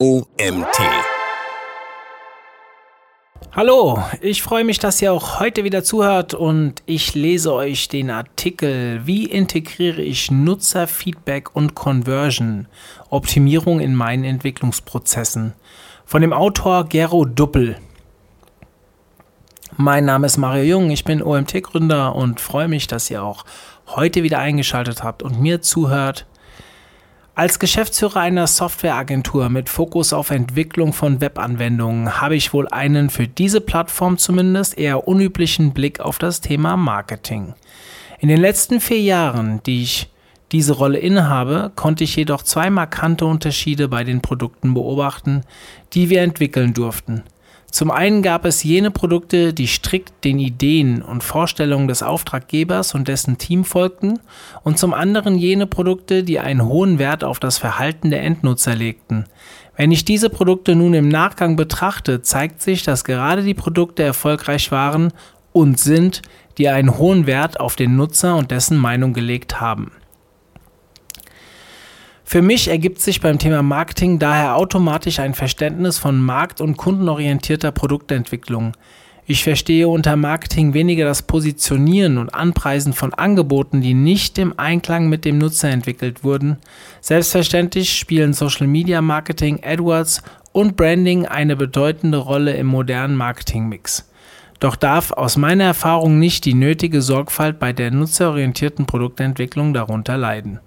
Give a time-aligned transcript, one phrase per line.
[0.00, 0.78] OMT.
[3.50, 8.08] Hallo, ich freue mich, dass ihr auch heute wieder zuhört und ich lese euch den
[8.08, 12.68] Artikel Wie integriere ich Nutzerfeedback und Conversion
[13.10, 15.54] Optimierung in meinen Entwicklungsprozessen
[16.04, 17.76] von dem Autor Gero Duppel.
[19.76, 23.44] Mein Name ist Mario Jung, ich bin OMT-Gründer und freue mich, dass ihr auch
[23.88, 26.24] heute wieder eingeschaltet habt und mir zuhört
[27.38, 33.28] als Geschäftsführer einer Softwareagentur mit Fokus auf Entwicklung von Webanwendungen habe ich wohl einen für
[33.28, 37.54] diese Plattform zumindest eher unüblichen Blick auf das Thema Marketing.
[38.18, 40.10] In den letzten vier Jahren, die ich
[40.50, 45.42] diese Rolle innehabe, konnte ich jedoch zwei markante Unterschiede bei den Produkten beobachten,
[45.92, 47.22] die wir entwickeln durften.
[47.70, 53.08] Zum einen gab es jene Produkte, die strikt den Ideen und Vorstellungen des Auftraggebers und
[53.08, 54.20] dessen Team folgten,
[54.62, 59.26] und zum anderen jene Produkte, die einen hohen Wert auf das Verhalten der Endnutzer legten.
[59.76, 64.72] Wenn ich diese Produkte nun im Nachgang betrachte, zeigt sich, dass gerade die Produkte erfolgreich
[64.72, 65.12] waren
[65.52, 66.22] und sind,
[66.56, 69.92] die einen hohen Wert auf den Nutzer und dessen Meinung gelegt haben.
[72.30, 77.72] Für mich ergibt sich beim Thema Marketing daher automatisch ein Verständnis von markt- und kundenorientierter
[77.72, 78.74] Produktentwicklung.
[79.24, 85.08] Ich verstehe unter Marketing weniger das Positionieren und Anpreisen von Angeboten, die nicht im Einklang
[85.08, 86.58] mit dem Nutzer entwickelt wurden.
[87.00, 94.06] Selbstverständlich spielen Social Media Marketing, AdWords und Branding eine bedeutende Rolle im modernen Marketingmix.
[94.60, 100.60] Doch darf aus meiner Erfahrung nicht die nötige Sorgfalt bei der nutzerorientierten Produktentwicklung darunter leiden.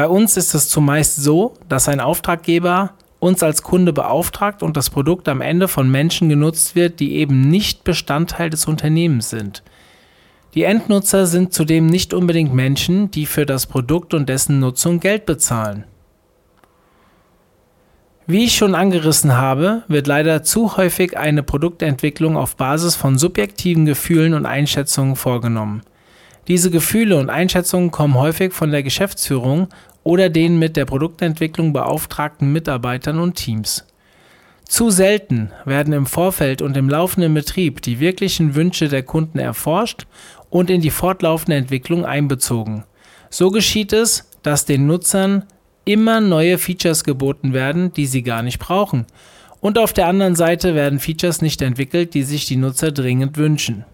[0.00, 4.88] Bei uns ist es zumeist so, dass ein Auftraggeber uns als Kunde beauftragt und das
[4.88, 9.62] Produkt am Ende von Menschen genutzt wird, die eben nicht Bestandteil des Unternehmens sind.
[10.54, 15.26] Die Endnutzer sind zudem nicht unbedingt Menschen, die für das Produkt und dessen Nutzung Geld
[15.26, 15.84] bezahlen.
[18.26, 23.84] Wie ich schon angerissen habe, wird leider zu häufig eine Produktentwicklung auf Basis von subjektiven
[23.84, 25.82] Gefühlen und Einschätzungen vorgenommen.
[26.48, 29.68] Diese Gefühle und Einschätzungen kommen häufig von der Geschäftsführung
[30.02, 33.86] oder den mit der Produktentwicklung beauftragten Mitarbeitern und Teams.
[34.64, 40.06] Zu selten werden im Vorfeld und im laufenden Betrieb die wirklichen Wünsche der Kunden erforscht
[40.48, 42.84] und in die fortlaufende Entwicklung einbezogen.
[43.30, 45.44] So geschieht es, dass den Nutzern
[45.84, 49.06] immer neue Features geboten werden, die sie gar nicht brauchen.
[49.60, 53.84] Und auf der anderen Seite werden Features nicht entwickelt, die sich die Nutzer dringend wünschen.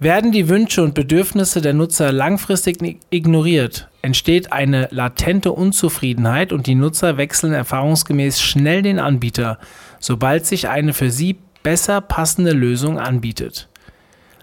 [0.00, 2.78] Werden die Wünsche und Bedürfnisse der Nutzer langfristig
[3.10, 9.58] ignoriert, entsteht eine latente Unzufriedenheit und die Nutzer wechseln erfahrungsgemäß schnell den Anbieter,
[9.98, 13.68] sobald sich eine für sie besser passende Lösung anbietet.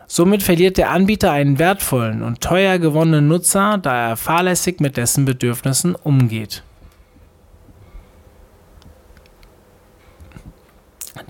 [0.08, 5.24] Somit verliert der Anbieter einen wertvollen und teuer gewonnenen Nutzer, da er fahrlässig mit dessen
[5.24, 6.64] Bedürfnissen umgeht.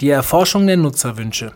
[0.01, 1.53] Die Erforschung der Nutzerwünsche.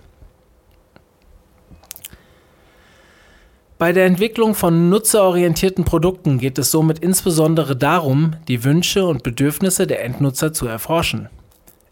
[3.80, 9.88] Bei der Entwicklung von nutzerorientierten Produkten geht es somit insbesondere darum, die Wünsche und Bedürfnisse
[9.88, 11.30] der Endnutzer zu erforschen.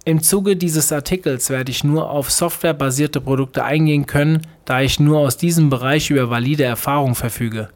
[0.03, 5.19] Im Zuge dieses Artikels werde ich nur auf softwarebasierte Produkte eingehen können, da ich nur
[5.19, 7.69] aus diesem Bereich über valide Erfahrung verfüge.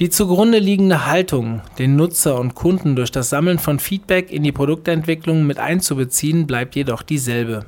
[0.00, 4.50] Die zugrunde liegende Haltung, den Nutzer und Kunden durch das Sammeln von Feedback in die
[4.50, 7.64] Produktentwicklung mit einzubeziehen, bleibt jedoch dieselbe.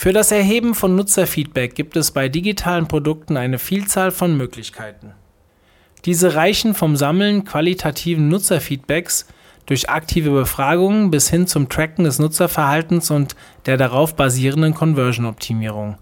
[0.00, 5.10] Für das Erheben von Nutzerfeedback gibt es bei digitalen Produkten eine Vielzahl von Möglichkeiten.
[6.04, 9.26] Diese reichen vom Sammeln qualitativen Nutzerfeedbacks
[9.66, 13.34] durch aktive Befragungen bis hin zum Tracken des Nutzerverhaltens und
[13.66, 15.98] der darauf basierenden Conversion-Optimierung.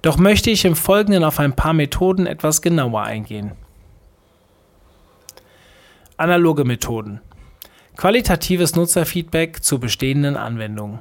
[0.00, 3.52] Doch möchte ich im Folgenden auf ein paar Methoden etwas genauer eingehen.
[6.16, 7.20] Analoge Methoden.
[7.98, 11.00] Qualitatives Nutzerfeedback zu bestehenden Anwendungen.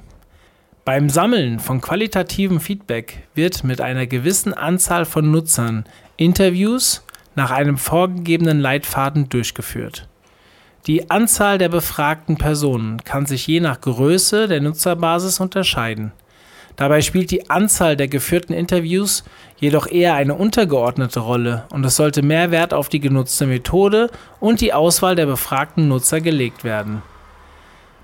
[0.85, 5.85] Beim Sammeln von qualitativem Feedback wird mit einer gewissen Anzahl von Nutzern
[6.17, 7.05] Interviews
[7.35, 10.09] nach einem vorgegebenen Leitfaden durchgeführt.
[10.85, 16.11] Die Anzahl der befragten Personen kann sich je nach Größe der Nutzerbasis unterscheiden.
[16.75, 19.23] Dabei spielt die Anzahl der geführten Interviews
[19.61, 24.59] jedoch eher eine untergeordnete Rolle und es sollte mehr Wert auf die genutzte Methode und
[24.59, 27.03] die Auswahl der befragten Nutzer gelegt werden.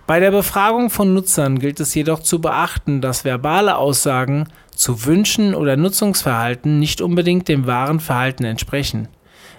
[0.09, 5.53] Bei der Befragung von Nutzern gilt es jedoch zu beachten, dass verbale Aussagen zu Wünschen
[5.53, 9.07] oder Nutzungsverhalten nicht unbedingt dem wahren Verhalten entsprechen.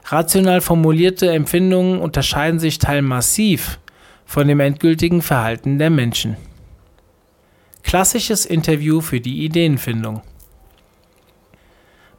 [0.07, 3.79] Rational formulierte Empfindungen unterscheiden sich teilmassiv
[4.25, 6.37] von dem endgültigen Verhalten der Menschen.
[7.85, 10.21] Klassisches Interview für die Ideenfindung.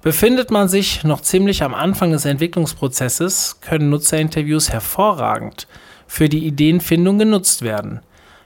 [0.01, 5.67] Befindet man sich noch ziemlich am Anfang des Entwicklungsprozesses, können Nutzerinterviews hervorragend
[6.07, 7.99] für die Ideenfindung genutzt werden.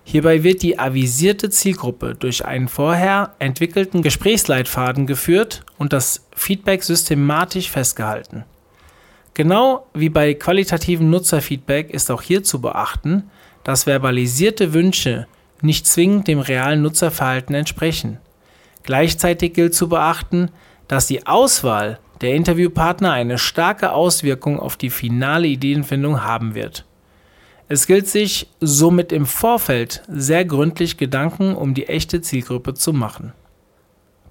[0.08, 7.72] Hierbei wird die avisierte Zielgruppe durch einen vorher entwickelten Gesprächsleitfaden geführt und das Feedback systematisch
[7.72, 8.46] festgehalten.
[9.34, 13.32] Genau wie bei qualitativen Nutzerfeedback ist auch hier zu beachten,
[13.64, 15.26] dass verbalisierte Wünsche
[15.62, 18.20] nicht zwingend dem realen Nutzerverhalten entsprechen.
[18.84, 20.52] Gleichzeitig gilt zu beachten,
[20.88, 26.86] dass die Auswahl der Interviewpartner eine starke Auswirkung auf die finale Ideenfindung haben wird.
[27.68, 33.34] Es gilt sich somit im Vorfeld sehr gründlich Gedanken um die echte Zielgruppe zu machen.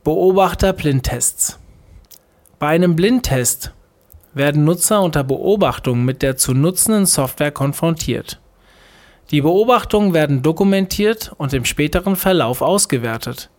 [0.04, 1.58] Beobachter-Blindtests
[2.60, 3.72] Bei einem Blindtest
[4.34, 8.40] werden Nutzer unter Beobachtung mit der zu nutzenden Software konfrontiert.
[9.31, 13.50] Die Beobachtungen werden dokumentiert und im späteren Verlauf ausgewertet.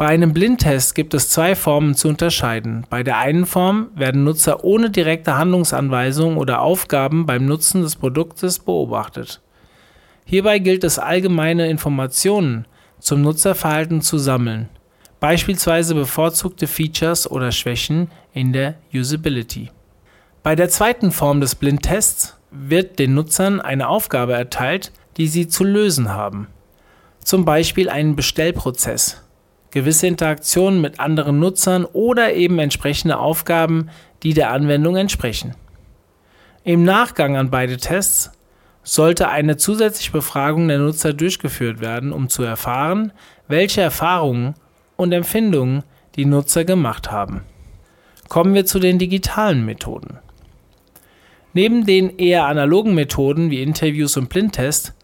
[0.00, 2.86] Bei einem Blindtest gibt es zwei Formen zu unterscheiden.
[2.88, 8.60] Bei der einen Form werden Nutzer ohne direkte Handlungsanweisungen oder Aufgaben beim Nutzen des Produktes
[8.60, 9.42] beobachtet.
[10.24, 12.64] Hierbei gilt es allgemeine Informationen
[12.98, 14.70] zum Nutzerverhalten zu sammeln,
[15.20, 19.70] beispielsweise bevorzugte Features oder Schwächen in der Usability.
[20.42, 25.62] Bei der zweiten Form des Blindtests wird den Nutzern eine Aufgabe erteilt, die sie zu
[25.62, 26.46] lösen haben.
[27.22, 29.20] Zum Beispiel einen Bestellprozess
[29.70, 33.90] gewisse Interaktionen mit anderen Nutzern oder eben entsprechende Aufgaben,
[34.22, 35.54] die der Anwendung entsprechen.
[36.64, 38.32] Im Nachgang an beide Tests
[38.82, 43.12] sollte eine zusätzliche Befragung der Nutzer durchgeführt werden, um zu erfahren,
[43.48, 44.54] welche Erfahrungen
[44.96, 45.84] und Empfindungen
[46.16, 47.42] die Nutzer gemacht haben.
[48.28, 50.18] Kommen wir zu den digitalen Methoden.
[51.52, 54.94] Neben den eher analogen Methoden wie Interviews und Blindtest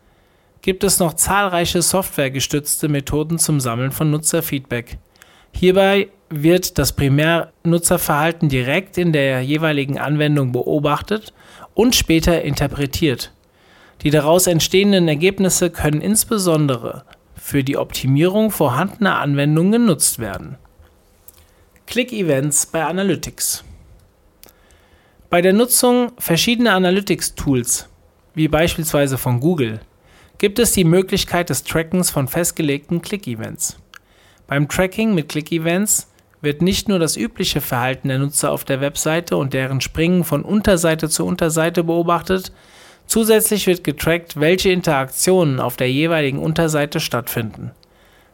[0.66, 4.98] gibt es noch zahlreiche softwaregestützte Methoden zum Sammeln von Nutzerfeedback.
[5.52, 11.32] Hierbei wird das Primärnutzerverhalten direkt in der jeweiligen Anwendung beobachtet
[11.74, 13.30] und später interpretiert.
[14.02, 17.04] Die daraus entstehenden Ergebnisse können insbesondere
[17.36, 20.56] für die Optimierung vorhandener Anwendungen genutzt werden.
[21.86, 23.62] Click-Events bei Analytics.
[25.30, 27.88] Bei der Nutzung verschiedener Analytics-Tools,
[28.34, 29.78] wie beispielsweise von Google,
[30.38, 33.78] gibt es die Möglichkeit des Trackens von festgelegten Click-Events.
[34.46, 36.08] Beim Tracking mit Click-Events
[36.42, 40.42] wird nicht nur das übliche Verhalten der Nutzer auf der Webseite und deren Springen von
[40.42, 42.52] Unterseite zu Unterseite beobachtet,
[43.06, 47.72] zusätzlich wird getrackt, welche Interaktionen auf der jeweiligen Unterseite stattfinden.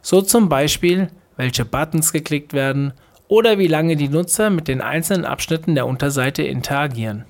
[0.02, 2.92] So zum Beispiel, welche Buttons geklickt werden
[3.28, 7.24] oder wie lange die Nutzer mit den einzelnen Abschnitten der Unterseite interagieren.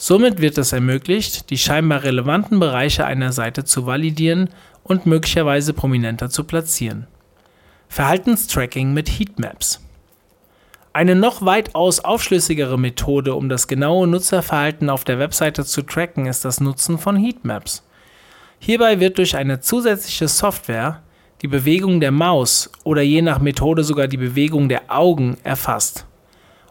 [0.00, 4.48] Somit wird es ermöglicht, die scheinbar relevanten Bereiche einer Seite zu validieren
[4.84, 7.08] und möglicherweise prominenter zu platzieren.
[7.88, 9.84] Verhaltenstracking mit Heatmaps.
[10.92, 16.44] Eine noch weitaus aufschlüssigere Methode, um das genaue Nutzerverhalten auf der Webseite zu tracken, ist
[16.44, 17.84] das Nutzen von Heatmaps.
[18.60, 21.02] Hierbei wird durch eine zusätzliche Software
[21.42, 26.06] die Bewegung der Maus oder je nach Methode sogar die Bewegung der Augen erfasst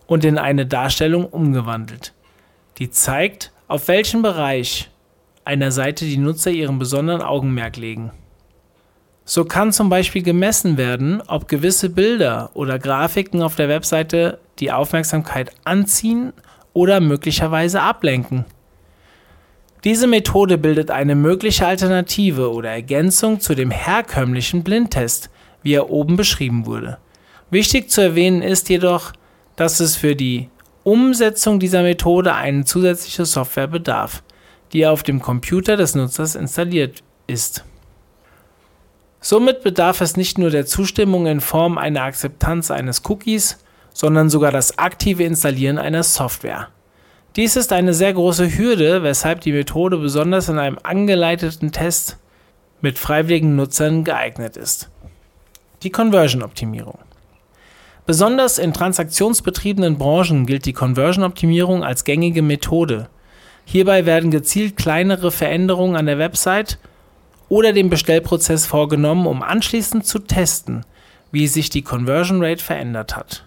[0.06, 2.14] und in eine Darstellung umgewandelt
[2.78, 4.90] die zeigt, auf welchen Bereich
[5.46, 8.12] einer Seite die Nutzer ihren besonderen Augenmerk legen.
[9.26, 14.72] So kann zum Beispiel gemessen werden, ob gewisse Bilder oder Grafiken auf der Webseite die
[14.72, 16.32] Aufmerksamkeit anziehen
[16.74, 18.46] oder möglicherweise ablenken.
[19.84, 25.30] Diese Methode bildet eine mögliche Alternative oder Ergänzung zu dem herkömmlichen Blindtest,
[25.62, 26.98] wie er oben beschrieben wurde.
[27.50, 29.14] Wichtig zu erwähnen ist jedoch,
[29.56, 30.50] dass es für die
[30.88, 34.24] Umsetzung dieser Methode eine zusätzliche Software bedarf,
[34.72, 37.66] die auf dem Computer des Nutzers installiert ist.
[39.20, 43.58] Somit bedarf es nicht nur der Zustimmung in Form einer Akzeptanz eines Cookies,
[43.92, 46.70] sondern sogar das aktive Installieren einer Software.
[47.36, 52.18] Dies ist eine sehr große Hürde, weshalb die Methode besonders in einem angeleiteten Test
[52.80, 54.90] mit freiwilligen Nutzern geeignet ist.
[55.84, 57.00] Die Conversion-Optimierung.
[58.07, 63.09] Besonders in transaktionsbetriebenen Branchen gilt die Conversion-Optimierung als gängige Methode.
[63.66, 66.80] Hierbei werden gezielt kleinere Veränderungen an der Website
[67.49, 70.85] oder dem Bestellprozess vorgenommen, um anschließend zu testen,
[71.33, 73.45] wie sich die Conversion Rate verändert hat.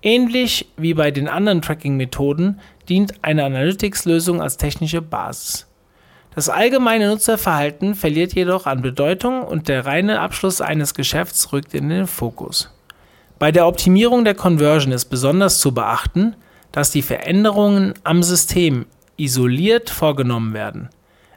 [0.00, 5.66] Ähnlich wie bei den anderen Tracking-Methoden dient eine Analytics-Lösung als technische Basis.
[6.34, 11.90] Das allgemeine Nutzerverhalten verliert jedoch an Bedeutung und der reine Abschluss eines Geschäfts rückt in
[11.90, 12.70] den Fokus.
[13.38, 16.34] Bei der Optimierung der Conversion ist besonders zu beachten,
[16.72, 20.88] dass die Veränderungen am System isoliert vorgenommen werden.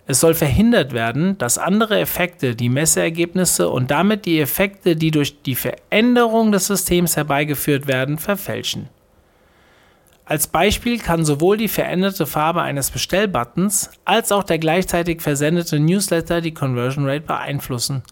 [0.07, 5.41] Es soll verhindert werden, dass andere Effekte die Messergebnisse und damit die Effekte, die durch
[5.43, 8.89] die Veränderung des Systems herbeigeführt werden, verfälschen.
[10.25, 16.41] Als Beispiel kann sowohl die veränderte Farbe eines Bestellbuttons als auch der gleichzeitig versendete Newsletter
[16.41, 18.03] die Conversion Rate beeinflussen.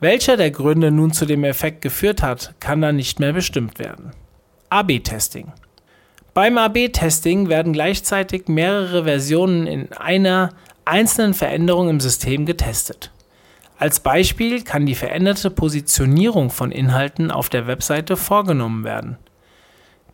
[0.00, 4.12] Welcher der Gründe nun zu dem Effekt geführt hat, kann dann nicht mehr bestimmt werden.
[4.70, 5.52] AB-Testing.
[6.32, 10.54] Beim AB-Testing werden gleichzeitig mehrere Versionen in einer
[10.86, 13.12] einzelnen Veränderung im System getestet.
[13.78, 19.18] Als Beispiel kann die veränderte Positionierung von Inhalten auf der Webseite vorgenommen werden.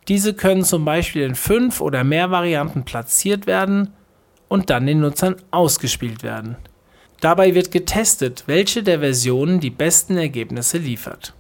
[0.09, 3.93] Diese können zum Beispiel in fünf oder mehr Varianten platziert werden
[4.49, 6.57] und dann den Nutzern ausgespielt werden.
[7.21, 11.35] Dabei wird getestet, welche der Versionen die besten Ergebnisse liefert.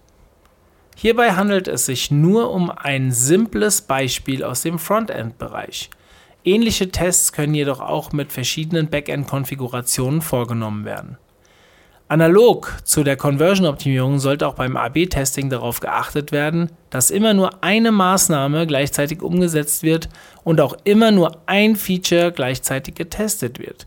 [0.96, 5.90] Hierbei handelt es sich nur um ein simples Beispiel aus dem Frontend-Bereich.
[6.42, 11.18] Ähnliche Tests können jedoch auch mit verschiedenen Backend-Konfigurationen vorgenommen werden.
[12.08, 17.90] Analog zu der Conversion-Optimierung sollte auch beim AB-Testing darauf geachtet werden, dass immer nur eine
[17.90, 20.08] Maßnahme gleichzeitig umgesetzt wird
[20.44, 23.86] und auch immer nur ein Feature gleichzeitig getestet wird.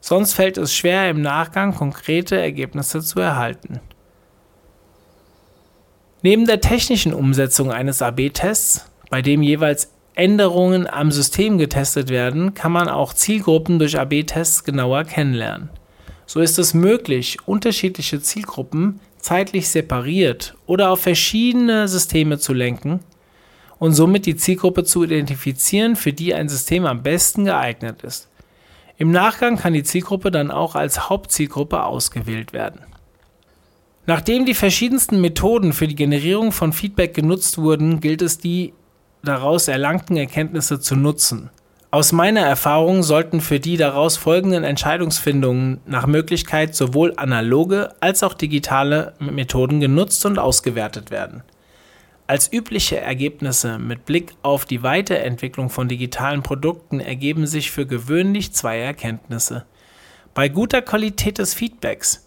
[0.00, 3.80] Sonst fällt es schwer, im Nachgang konkrete Ergebnisse zu erhalten.
[6.22, 12.72] Neben der technischen Umsetzung eines AB-Tests, bei dem jeweils Änderungen am System getestet werden, kann
[12.72, 15.70] man auch Zielgruppen durch AB-Tests genauer kennenlernen.
[16.26, 23.00] So ist es möglich, unterschiedliche Zielgruppen zeitlich separiert oder auf verschiedene Systeme zu lenken
[23.78, 28.29] und somit die Zielgruppe zu identifizieren, für die ein System am besten geeignet ist.
[29.00, 32.80] Im Nachgang kann die Zielgruppe dann auch als Hauptzielgruppe ausgewählt werden.
[34.04, 38.74] Nachdem die verschiedensten Methoden für die Generierung von Feedback genutzt wurden, gilt es, die
[39.22, 41.48] daraus erlangten Erkenntnisse zu nutzen.
[41.90, 48.34] Aus meiner Erfahrung sollten für die daraus folgenden Entscheidungsfindungen nach Möglichkeit sowohl analoge als auch
[48.34, 51.42] digitale Methoden genutzt und ausgewertet werden.
[52.30, 58.52] Als übliche Ergebnisse mit Blick auf die Weiterentwicklung von digitalen Produkten ergeben sich für gewöhnlich
[58.52, 59.64] zwei Erkenntnisse.
[60.32, 62.24] Bei guter Qualität des Feedbacks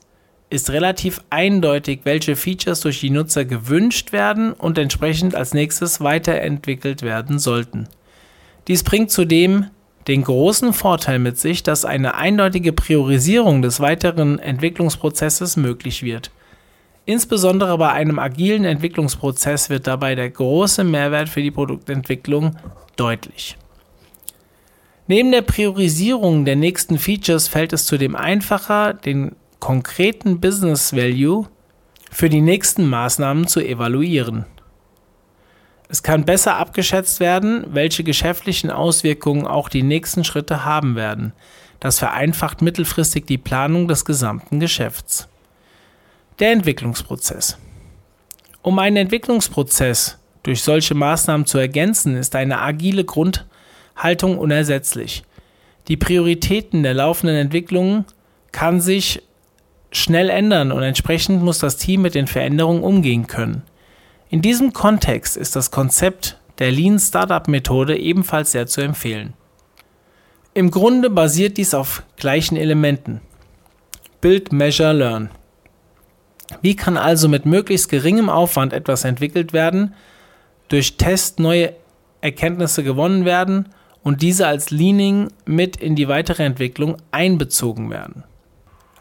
[0.50, 7.02] ist relativ eindeutig, welche Features durch die Nutzer gewünscht werden und entsprechend als nächstes weiterentwickelt
[7.02, 7.88] werden sollten.
[8.68, 9.68] Dies bringt zudem
[10.10, 16.30] den großen Vorteil mit sich, dass eine eindeutige Priorisierung des weiteren Entwicklungsprozesses möglich wird.
[17.06, 22.56] Insbesondere bei einem agilen Entwicklungsprozess wird dabei der große Mehrwert für die Produktentwicklung
[22.96, 23.58] deutlich.
[25.08, 31.48] Neben der Priorisierung der nächsten Features fällt es zudem einfacher, den konkreten Business Value
[32.10, 34.46] für die nächsten Maßnahmen zu evaluieren.
[35.90, 41.34] Es kann besser abgeschätzt werden, welche geschäftlichen Auswirkungen auch die nächsten Schritte haben werden.
[41.82, 45.28] Das vereinfacht mittelfristig die Planung des gesamten Geschäfts.
[46.40, 47.58] Der Entwicklungsprozess.
[48.64, 55.24] Um einen Entwicklungsprozess durch solche Maßnahmen zu ergänzen, ist eine agile Grundhaltung unersetzlich.
[55.88, 58.06] Die Prioritäten der laufenden Entwicklungen
[58.52, 59.22] kann sich
[59.92, 63.62] schnell ändern und entsprechend muss das Team mit den Veränderungen umgehen können.
[64.30, 69.34] In diesem Kontext ist das Konzept der Lean Startup Methode ebenfalls sehr zu empfehlen.
[70.56, 73.22] Im Grunde basiert dies auf gleichen Elementen.
[74.22, 75.30] Build, Measure, Learn.
[76.62, 79.94] Wie kann also mit möglichst geringem Aufwand etwas entwickelt werden,
[80.68, 81.74] durch Test neue
[82.22, 83.70] Erkenntnisse gewonnen werden
[84.04, 88.24] und diese als Leaning mit in die weitere Entwicklung einbezogen werden?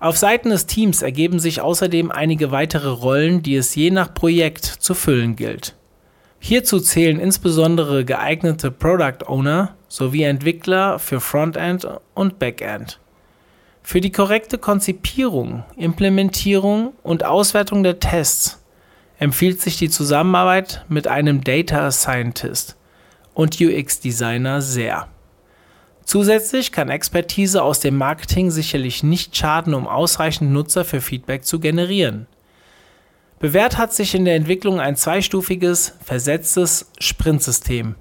[0.01, 4.65] Auf Seiten des Teams ergeben sich außerdem einige weitere Rollen, die es je nach Projekt
[4.65, 5.77] zu füllen gilt.
[6.41, 12.99] Hierzu zählen insbesondere geeignete Product Owner sowie Entwickler für Frontend und Backend.
[13.83, 18.63] Für die korrekte Konzipierung, Implementierung und Auswertung der Tests
[19.19, 22.77] empfiehlt sich die Zusammenarbeit mit einem Data Scientist
[23.35, 25.09] und UX Designer sehr.
[26.05, 31.61] Zusätzlich kann Expertise aus dem Marketing sicherlich nicht schaden, um ausreichend Nutzer für Feedback zu
[31.61, 32.27] generieren.
[33.39, 37.97] Bewährt hat sich in der Entwicklung ein zweistufiges, versetztes Sprintsystem.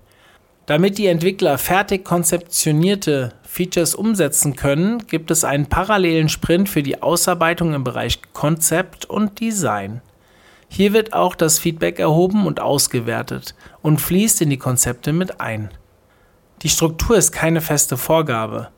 [0.71, 7.01] Damit die Entwickler fertig konzeptionierte Features umsetzen können, gibt es einen parallelen Sprint für die
[7.01, 9.99] Ausarbeitung im Bereich Konzept und Design.
[10.69, 15.71] Hier wird auch das Feedback erhoben und ausgewertet und fließt in die Konzepte mit ein.
[16.61, 18.69] Die Struktur ist keine feste Vorgabe.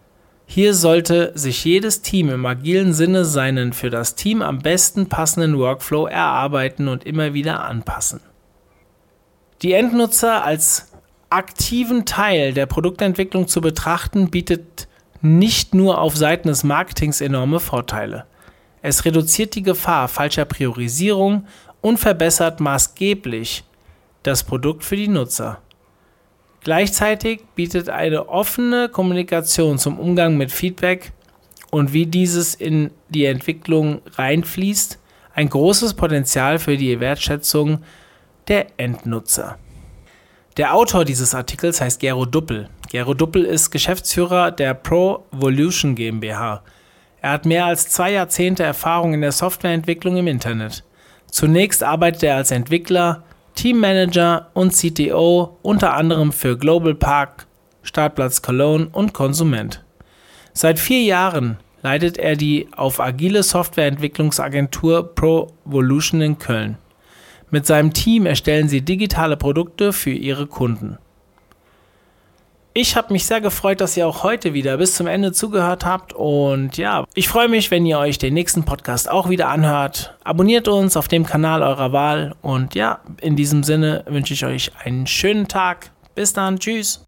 [0.47, 5.59] Hier sollte sich jedes Team im agilen Sinne seinen für das Team am besten passenden
[5.59, 8.19] Workflow erarbeiten und immer wieder anpassen.
[9.62, 10.88] Die Endnutzer als
[11.33, 14.87] aktiven Teil der Produktentwicklung zu betrachten, bietet
[15.21, 18.25] nicht nur auf Seiten des Marketings enorme Vorteile.
[18.81, 21.47] Es reduziert die Gefahr falscher Priorisierung
[21.81, 23.63] und verbessert maßgeblich
[24.23, 25.61] das Produkt für die Nutzer.
[26.61, 31.11] Gleichzeitig bietet eine offene Kommunikation zum Umgang mit Feedback
[31.71, 34.99] und wie dieses in die Entwicklung reinfließt,
[35.33, 37.79] ein großes Potenzial für die Wertschätzung
[38.47, 39.57] der Endnutzer.
[40.57, 42.69] Der Autor dieses Artikels heißt Gero Duppel.
[42.91, 46.62] Gero Duppel ist Geschäftsführer der Provolution GmbH.
[47.22, 50.83] Er hat mehr als zwei Jahrzehnte Erfahrung in der Softwareentwicklung im Internet.
[51.31, 53.24] Zunächst arbeitet er als Entwickler,
[53.55, 57.48] Teammanager und CTO unter anderem für Global Park,
[57.81, 59.83] Startplatz Cologne und Konsument.
[60.53, 66.77] Seit vier Jahren leitet er die auf agile Softwareentwicklungsagentur Provolution in Köln.
[67.53, 70.98] Mit seinem Team erstellen sie digitale Produkte für ihre Kunden.
[72.74, 76.13] Ich habe mich sehr gefreut, dass ihr auch heute wieder bis zum Ende zugehört habt.
[76.13, 80.17] Und ja, ich freue mich, wenn ihr euch den nächsten Podcast auch wieder anhört.
[80.24, 82.33] Abonniert uns auf dem Kanal eurer Wahl.
[82.41, 85.91] Und ja, in diesem Sinne wünsche ich euch einen schönen Tag.
[86.15, 86.57] Bis dann.
[86.57, 87.05] Tschüss.